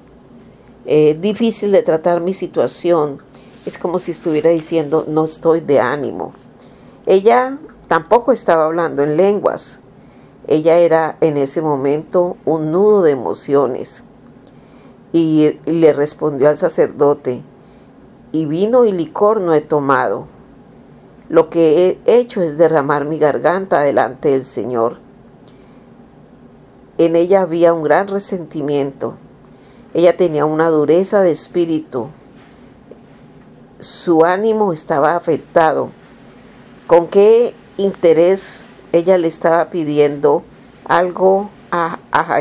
Es 0.86 1.20
difícil 1.20 1.72
de 1.72 1.82
tratar 1.82 2.22
mi 2.22 2.36
situación. 2.36 3.18
Es 3.66 3.80
como 3.80 3.98
si 3.98 4.12
estuviera 4.12 4.52
diciendo, 4.52 5.06
no 5.08 5.26
estoy 5.26 5.60
de 5.60 5.80
ánimo. 5.80 6.34
Ella 7.08 7.58
tampoco 7.88 8.32
estaba 8.32 8.66
hablando 8.66 9.02
en 9.02 9.18
lenguas. 9.18 9.82
Ella 10.46 10.78
era 10.78 11.18
en 11.20 11.36
ese 11.38 11.64
momento 11.64 12.38
un 12.46 12.72
nudo 12.72 13.02
de 13.02 13.10
emociones 13.10 14.04
y 15.12 15.58
le 15.66 15.92
respondió 15.92 16.50
al 16.50 16.60
sacerdote, 16.60 17.42
y 18.34 18.46
vino 18.46 18.86
y 18.86 18.92
licor 18.92 19.42
no 19.42 19.56
he 19.56 19.62
tomado. 19.62 20.28
Lo 21.28 21.50
que 21.50 22.00
he 22.06 22.20
hecho 22.20 22.44
es 22.44 22.56
derramar 22.56 23.06
mi 23.06 23.18
garganta 23.18 23.80
delante 23.80 24.30
del 24.30 24.46
Señor. 24.46 25.07
En 26.98 27.16
ella 27.16 27.42
había 27.42 27.74
un 27.74 27.84
gran 27.84 28.08
resentimiento. 28.08 29.14
Ella 29.94 30.18
tenía 30.18 30.46
una 30.46 30.70
dureza 30.70 31.22
de 31.22 31.32
espíritu. 31.32 32.08
Su 33.80 34.26
ánimo 34.26 34.74
estaba 34.74 35.16
afectado. 35.16 35.90
¿Con 36.88 37.08
qué 37.08 37.54
interés 37.78 38.66
ella 38.92 39.18
le 39.18 39.28
estaba 39.28 39.70
pidiendo 39.70 40.44
algo 40.86 41.50
a, 41.72 42.00
a 42.12 42.40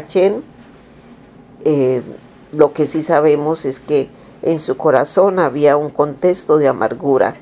eh, 1.64 2.03
lo 2.53 2.73
que 2.73 2.87
sí 2.87 3.03
sabemos 3.03 3.64
es 3.64 3.81
que 3.81 4.09
en 4.42 4.61
su 4.61 4.77
corazón 4.77 5.40
había 5.40 5.77
un 5.77 5.90
contexto 5.90 6.59
de 6.59 6.69
amargura. 6.69 7.35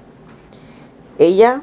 Ella 1.19 1.61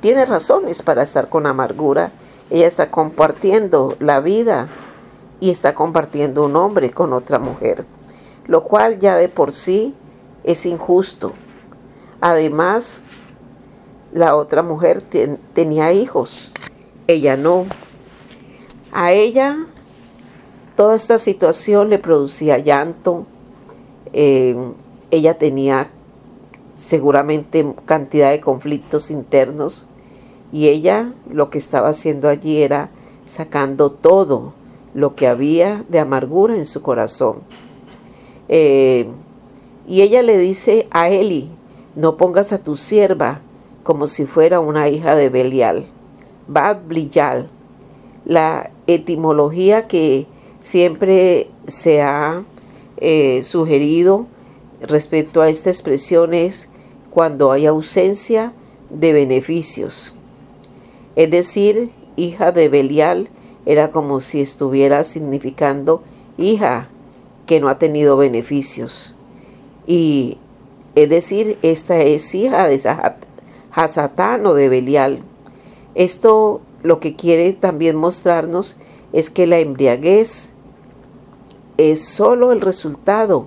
tiene 0.00 0.24
razones 0.24 0.82
para 0.82 1.02
estar 1.02 1.28
con 1.28 1.46
amargura. 1.46 2.10
Ella 2.50 2.66
está 2.66 2.90
compartiendo 2.90 3.96
la 4.00 4.20
vida 4.20 4.66
y 5.40 5.50
está 5.50 5.74
compartiendo 5.74 6.44
un 6.44 6.56
hombre 6.56 6.90
con 6.90 7.12
otra 7.12 7.38
mujer, 7.38 7.84
lo 8.46 8.64
cual 8.64 8.98
ya 8.98 9.16
de 9.16 9.28
por 9.28 9.52
sí 9.52 9.94
es 10.44 10.66
injusto. 10.66 11.32
Además, 12.20 13.02
la 14.12 14.36
otra 14.36 14.62
mujer 14.62 15.02
tenía 15.54 15.92
hijos, 15.92 16.50
ella 17.06 17.36
no. 17.36 17.66
A 18.92 19.12
ella 19.12 19.66
toda 20.76 20.96
esta 20.96 21.18
situación 21.18 21.90
le 21.90 21.98
producía 21.98 22.58
llanto, 22.58 23.26
eh, 24.12 24.56
ella 25.10 25.38
tenía 25.38 25.88
seguramente 26.74 27.74
cantidad 27.86 28.30
de 28.30 28.40
conflictos 28.40 29.10
internos 29.10 29.88
y 30.54 30.68
ella 30.68 31.12
lo 31.28 31.50
que 31.50 31.58
estaba 31.58 31.88
haciendo 31.88 32.28
allí 32.28 32.62
era 32.62 32.88
sacando 33.26 33.90
todo 33.90 34.52
lo 34.94 35.16
que 35.16 35.26
había 35.26 35.84
de 35.88 35.98
amargura 35.98 36.54
en 36.54 36.64
su 36.64 36.80
corazón. 36.80 37.38
Eh, 38.48 39.08
y 39.88 40.02
ella 40.02 40.22
le 40.22 40.38
dice 40.38 40.86
a 40.92 41.08
Eli, 41.08 41.50
no 41.96 42.16
pongas 42.16 42.52
a 42.52 42.58
tu 42.58 42.76
sierva 42.76 43.40
como 43.82 44.06
si 44.06 44.26
fuera 44.26 44.60
una 44.60 44.88
hija 44.88 45.16
de 45.16 45.28
Belial. 45.28 45.86
Bad 46.46 46.82
Bliyal. 46.86 47.48
La 48.24 48.70
etimología 48.86 49.88
que 49.88 50.28
siempre 50.60 51.48
se 51.66 52.00
ha 52.00 52.44
eh, 52.98 53.42
sugerido 53.42 54.26
respecto 54.80 55.42
a 55.42 55.48
esta 55.48 55.70
expresión 55.70 56.32
es 56.32 56.68
cuando 57.10 57.50
hay 57.50 57.66
ausencia 57.66 58.52
de 58.88 59.12
beneficios. 59.12 60.14
Es 61.16 61.30
decir, 61.30 61.90
hija 62.16 62.52
de 62.52 62.68
Belial 62.68 63.28
era 63.66 63.90
como 63.90 64.20
si 64.20 64.40
estuviera 64.40 65.04
significando 65.04 66.02
hija 66.36 66.88
que 67.46 67.60
no 67.60 67.68
ha 67.68 67.78
tenido 67.78 68.16
beneficios. 68.16 69.14
Y 69.86 70.38
es 70.94 71.08
decir, 71.08 71.58
esta 71.62 71.98
es 72.00 72.34
hija 72.34 72.68
de 72.68 72.80
Hasatán 73.72 74.46
o 74.46 74.54
de 74.54 74.68
Belial. 74.68 75.20
Esto 75.94 76.60
lo 76.82 77.00
que 77.00 77.16
quiere 77.16 77.52
también 77.52 77.96
mostrarnos 77.96 78.76
es 79.12 79.30
que 79.30 79.46
la 79.46 79.58
embriaguez 79.58 80.52
es 81.76 82.04
sólo 82.04 82.52
el 82.52 82.60
resultado 82.60 83.46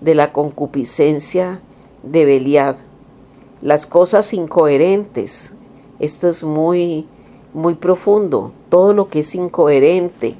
de 0.00 0.14
la 0.14 0.32
concupiscencia 0.32 1.60
de 2.02 2.24
Belial. 2.24 2.76
Las 3.60 3.86
cosas 3.86 4.32
incoherentes, 4.32 5.54
esto 5.98 6.28
es 6.28 6.42
muy, 6.42 7.06
muy 7.54 7.74
profundo, 7.74 8.52
todo 8.68 8.92
lo 8.92 9.08
que 9.08 9.20
es 9.20 9.34
incoherente, 9.34 10.34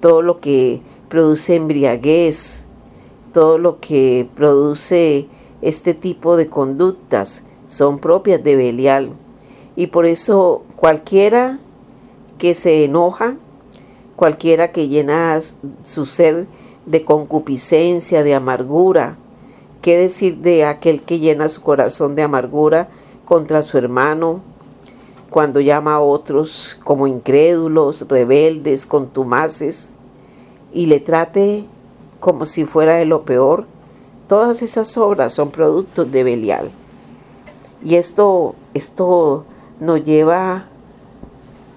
todo 0.00 0.22
lo 0.22 0.40
que 0.40 0.82
produce 1.08 1.56
embriaguez, 1.56 2.64
todo 3.32 3.58
lo 3.58 3.80
que 3.80 4.28
produce 4.34 5.28
este 5.62 5.94
tipo 5.94 6.36
de 6.36 6.48
conductas 6.48 7.44
son 7.68 7.98
propias 7.98 8.42
de 8.42 8.56
Belial. 8.56 9.10
Y 9.76 9.88
por 9.88 10.06
eso 10.06 10.62
cualquiera 10.76 11.58
que 12.38 12.54
se 12.54 12.84
enoja, 12.84 13.36
cualquiera 14.16 14.72
que 14.72 14.88
llena 14.88 15.38
su 15.84 16.06
ser 16.06 16.46
de 16.86 17.04
concupiscencia, 17.04 18.22
de 18.22 18.34
amargura, 18.34 19.16
¿qué 19.82 19.96
decir 19.96 20.38
de 20.38 20.64
aquel 20.64 21.02
que 21.02 21.18
llena 21.18 21.48
su 21.48 21.62
corazón 21.62 22.14
de 22.14 22.22
amargura 22.22 22.88
contra 23.24 23.62
su 23.62 23.78
hermano, 23.78 24.40
cuando 25.34 25.58
llama 25.58 25.96
a 25.96 26.00
otros 26.00 26.78
como 26.84 27.08
incrédulos, 27.08 28.06
rebeldes, 28.08 28.86
contumaces, 28.86 29.94
y 30.72 30.86
le 30.86 31.00
trate 31.00 31.64
como 32.20 32.44
si 32.44 32.64
fuera 32.66 32.94
de 32.94 33.04
lo 33.04 33.24
peor? 33.24 33.66
Todas 34.28 34.62
esas 34.62 34.96
obras 34.96 35.32
son 35.32 35.50
productos 35.50 36.12
de 36.12 36.22
Belial. 36.22 36.70
Y 37.82 37.96
esto, 37.96 38.54
esto 38.74 39.44
nos 39.80 40.04
lleva 40.04 40.66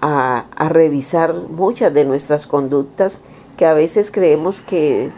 a, 0.01 0.45
revisar 0.69 1.33
muchas 1.49 1.91
de 1.95 2.05
nuestras 2.05 2.45
conductas 2.45 3.21
que 3.57 3.65
a 3.65 3.73
veces 3.73 4.11
creemos 4.11 4.61
que, 4.61 5.11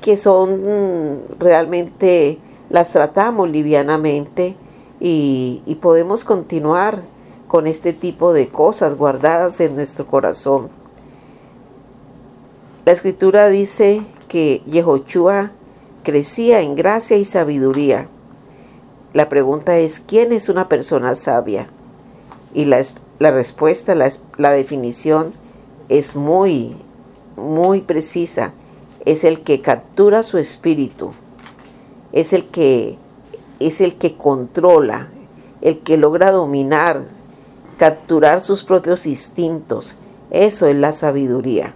que 0.00 0.16
son 0.16 1.20
realmente, 1.38 2.38
las 2.70 2.90
tratamos 2.90 3.50
livianamente 3.50 4.56
y, 5.04 5.78
podemos 5.80 6.24
continuar 6.24 7.02
con 7.48 7.66
este 7.66 7.92
tipo 7.92 8.32
de 8.32 8.48
cosas 8.48 8.96
guardadas 8.96 9.60
en 9.60 9.74
nuestro 9.74 10.06
corazón. 10.06 10.70
La 12.84 12.92
escritura 12.92 13.48
dice 13.48 14.02
que 14.28 14.62
Yehoshua 14.64 15.50
crecía 16.04 16.60
en 16.60 16.76
gracia 16.76 17.16
y 17.16 17.24
sabiduría 17.24 18.06
la 19.12 19.28
pregunta 19.28 19.76
es, 19.76 20.00
¿quién 20.00 20.32
es 20.32 20.48
una 20.48 20.68
persona 20.68 21.14
sabia? 21.14 21.68
Y 22.54 22.64
la, 22.64 22.80
la 23.18 23.30
respuesta, 23.30 23.94
la, 23.94 24.10
la 24.38 24.52
definición 24.52 25.34
es 25.90 26.16
muy, 26.16 26.76
muy 27.36 27.82
precisa. 27.82 28.52
Es 29.04 29.24
el 29.24 29.42
que 29.42 29.60
captura 29.60 30.22
su 30.22 30.38
espíritu. 30.38 31.12
Es 32.12 32.32
el 32.32 32.46
que, 32.46 32.96
es 33.66 33.80
el 33.80 33.96
que 33.96 34.16
controla, 34.16 35.08
el 35.60 35.80
que 35.80 35.96
logra 35.96 36.30
dominar, 36.30 37.02
capturar 37.78 38.40
sus 38.40 38.64
propios 38.64 39.06
instintos. 39.06 39.96
Eso 40.30 40.66
es 40.66 40.76
la 40.76 40.92
sabiduría. 40.92 41.74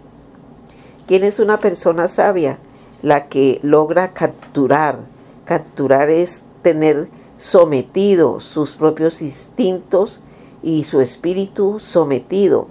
¿Quién 1.07 1.25
es 1.25 1.38
una 1.38 1.59
persona 1.59 2.09
sabia? 2.09 2.59
La 3.03 3.29
que 3.29 3.61
logra 3.62 4.12
capturar. 4.12 4.99
Capturar 5.44 6.11
es 6.11 6.44
tener 6.62 7.09
sometido, 7.37 8.40
sus 8.40 8.75
propios 8.75 9.22
instintos 9.22 10.20
y 10.62 10.85
su 10.85 11.01
espíritu 11.01 11.79
sometido. 11.79 12.66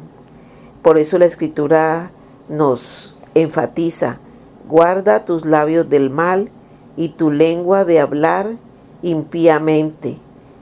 Por 0.81 0.97
eso 0.97 1.17
la 1.17 1.25
escritura 1.25 2.11
nos 2.49 3.17
enfatiza, 3.33 4.19
guarda 4.67 5.25
tus 5.25 5.45
labios 5.45 5.89
del 5.89 6.09
mal 6.09 6.49
y 6.97 7.09
tu 7.09 7.31
lengua 7.31 7.85
de 7.85 7.99
hablar 7.99 8.57
impíamente, 9.05 10.17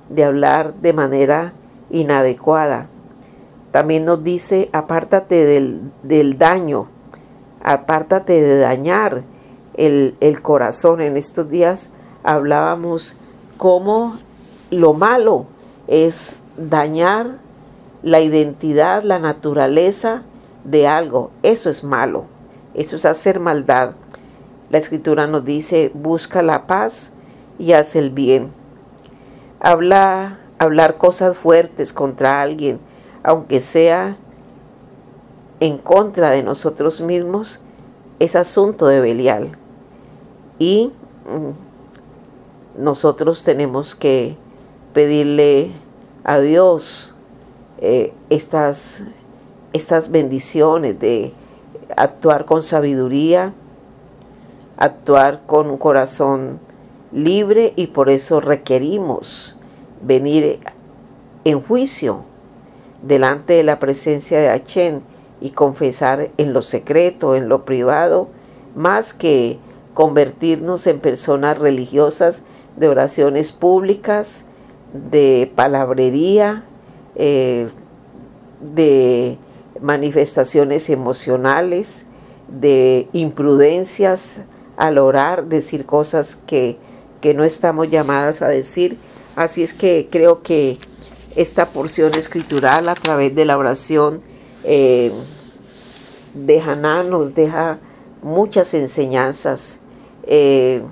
de 0.09 0.25
hablar 0.25 0.73
de 0.75 0.91
manera 0.91 1.53
inadecuada. 1.89 2.87
También 3.71 4.03
nos 4.03 4.21
dice, 4.21 4.69
apártate 4.73 5.45
del, 5.45 5.79
del 6.03 6.37
daño, 6.37 6.89
apártate 7.63 8.41
de 8.41 8.57
dañar 8.57 9.23
el, 9.75 10.15
el 10.19 10.41
corazón. 10.41 10.99
En 10.99 11.15
estos 11.15 11.49
días 11.49 11.91
hablábamos 12.21 13.17
cómo 13.57 14.17
lo 14.71 14.93
malo 14.93 15.45
es 15.87 16.41
dañar 16.57 17.37
la 18.03 18.19
identidad, 18.19 19.03
la 19.03 19.19
naturaleza 19.19 20.23
de 20.65 20.85
algo. 20.87 21.31
Eso 21.43 21.69
es 21.69 21.85
malo. 21.85 22.25
Eso 22.73 22.97
es 22.97 23.05
hacer 23.05 23.39
maldad. 23.39 23.91
La 24.69 24.79
escritura 24.79 25.27
nos 25.27 25.45
dice, 25.45 25.91
busca 25.93 26.41
la 26.41 26.67
paz 26.67 27.12
y 27.59 27.73
haz 27.73 27.95
el 27.95 28.09
bien. 28.09 28.51
Habla, 29.59 30.39
hablar 30.59 30.97
cosas 30.97 31.37
fuertes 31.37 31.93
contra 31.93 32.41
alguien, 32.41 32.79
aunque 33.23 33.61
sea 33.61 34.17
en 35.59 35.77
contra 35.77 36.29
de 36.29 36.43
nosotros 36.43 37.01
mismos, 37.01 37.61
es 38.19 38.35
asunto 38.35 38.87
de 38.87 38.99
Belial. 38.99 39.51
Y 40.59 40.91
mm, 41.25 42.83
nosotros 42.83 43.43
tenemos 43.43 43.95
que 43.95 44.35
pedirle 44.93 45.71
a 46.23 46.39
Dios 46.39 47.13
eh, 47.79 48.13
estas, 48.29 49.03
estas 49.73 50.11
bendiciones 50.11 50.99
de 50.99 51.33
actuar 51.95 52.45
con 52.45 52.63
sabiduría, 52.63 53.53
actuar 54.77 55.41
con 55.45 55.69
un 55.69 55.77
corazón 55.77 56.59
libre 57.13 57.73
y 57.75 57.87
por 57.87 58.09
eso 58.09 58.41
requerimos 58.41 59.57
venir 60.01 60.59
en 61.45 61.61
juicio 61.61 62.23
delante 63.01 63.53
de 63.53 63.63
la 63.63 63.79
presencia 63.79 64.39
de 64.39 64.49
Hachén 64.49 65.01
y 65.41 65.51
confesar 65.51 66.29
en 66.37 66.53
lo 66.53 66.61
secreto, 66.61 67.35
en 67.35 67.49
lo 67.49 67.65
privado, 67.65 68.29
más 68.75 69.13
que 69.13 69.59
convertirnos 69.93 70.87
en 70.87 70.99
personas 70.99 71.57
religiosas 71.57 72.43
de 72.77 72.87
oraciones 72.87 73.51
públicas, 73.51 74.45
de 74.93 75.51
palabrería, 75.55 76.63
eh, 77.15 77.67
de 78.61 79.37
manifestaciones 79.81 80.89
emocionales, 80.89 82.05
de 82.47 83.09
imprudencias 83.11 84.41
al 84.77 84.97
orar, 84.97 85.45
decir 85.45 85.85
cosas 85.85 86.35
que, 86.35 86.77
que 87.23 87.33
no 87.33 87.45
estamos 87.45 87.89
llamadas 87.89 88.41
a 88.41 88.49
decir. 88.49 88.97
Así 89.37 89.63
es 89.63 89.73
que 89.73 90.09
creo 90.11 90.43
que 90.43 90.77
esta 91.37 91.69
porción 91.69 92.13
escritural 92.15 92.89
a 92.89 92.95
través 92.95 93.33
de 93.33 93.45
la 93.45 93.57
oración 93.57 94.19
eh, 94.65 95.09
de 96.33 96.59
Haná 96.59 97.01
nos 97.03 97.33
deja 97.33 97.79
muchas 98.21 98.73
enseñanzas. 98.73 99.79
Eh, 100.23 100.83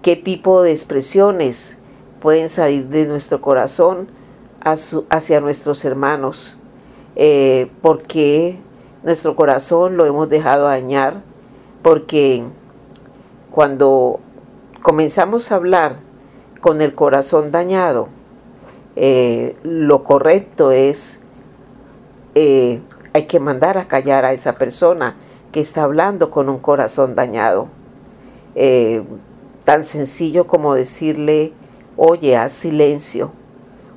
qué 0.00 0.14
tipo 0.14 0.62
de 0.62 0.70
expresiones 0.70 1.76
pueden 2.20 2.48
salir 2.48 2.86
de 2.86 3.06
nuestro 3.06 3.40
corazón 3.40 4.06
hacia 4.60 5.40
nuestros 5.40 5.84
hermanos, 5.84 6.56
eh, 7.16 7.68
porque 7.82 8.58
nuestro 9.02 9.34
corazón 9.34 9.96
lo 9.96 10.06
hemos 10.06 10.30
dejado 10.30 10.66
dañar, 10.66 11.20
porque 11.82 12.44
cuando 13.50 14.20
comenzamos 14.82 15.52
a 15.52 15.56
hablar 15.56 16.00
con 16.60 16.80
el 16.82 16.94
corazón 16.94 17.50
dañado, 17.50 18.08
eh, 18.96 19.56
lo 19.62 20.04
correcto 20.04 20.70
es, 20.70 21.20
eh, 22.34 22.80
hay 23.12 23.26
que 23.26 23.40
mandar 23.40 23.78
a 23.78 23.86
callar 23.86 24.24
a 24.24 24.32
esa 24.32 24.54
persona 24.54 25.16
que 25.50 25.60
está 25.60 25.84
hablando 25.84 26.30
con 26.30 26.48
un 26.48 26.58
corazón 26.58 27.14
dañado. 27.14 27.68
Eh, 28.54 29.02
tan 29.64 29.84
sencillo 29.84 30.46
como 30.46 30.74
decirle, 30.74 31.52
oye, 31.96 32.36
haz 32.36 32.52
silencio. 32.52 33.32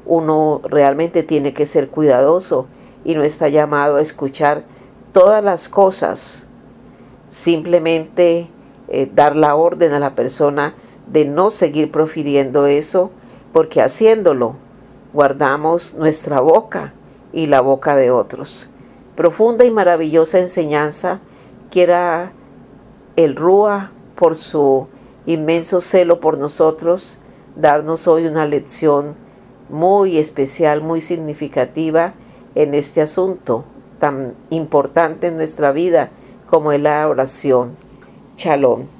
Uno 0.05 0.61
realmente 0.63 1.23
tiene 1.23 1.53
que 1.53 1.65
ser 1.65 1.89
cuidadoso 1.89 2.67
y 3.03 3.15
no 3.15 3.23
está 3.23 3.49
llamado 3.49 3.97
a 3.97 4.01
escuchar 4.01 4.63
todas 5.11 5.43
las 5.43 5.67
cosas. 5.67 6.47
Simplemente 7.27 8.49
dar 9.13 9.35
la 9.35 9.55
orden 9.55 9.93
a 9.93 9.99
la 9.99 10.15
persona 10.15 10.75
de 11.07 11.25
no 11.25 11.51
seguir 11.51 11.91
profiriendo 11.91 12.65
eso, 12.65 13.11
porque 13.53 13.81
haciéndolo 13.81 14.55
guardamos 15.13 15.95
nuestra 15.95 16.39
boca 16.39 16.93
y 17.31 17.47
la 17.47 17.61
boca 17.61 17.95
de 17.95 18.11
otros. 18.11 18.69
Profunda 19.15 19.65
y 19.65 19.71
maravillosa 19.71 20.39
enseñanza 20.39 21.19
quiera 21.71 22.31
el 23.15 23.35
Rúa 23.35 23.91
por 24.15 24.35
su 24.35 24.87
inmenso 25.25 25.81
celo 25.81 26.19
por 26.19 26.37
nosotros 26.37 27.19
darnos 27.55 28.07
hoy 28.07 28.25
una 28.25 28.45
lección 28.45 29.15
muy 29.69 30.17
especial, 30.17 30.81
muy 30.81 31.01
significativa 31.01 32.13
en 32.55 32.73
este 32.73 33.01
asunto 33.01 33.63
tan 33.99 34.33
importante 34.49 35.27
en 35.27 35.37
nuestra 35.37 35.71
vida 35.71 36.09
como 36.49 36.71
es 36.71 36.81
la 36.81 37.07
oración. 37.07 37.84
Shalom. 38.37 38.94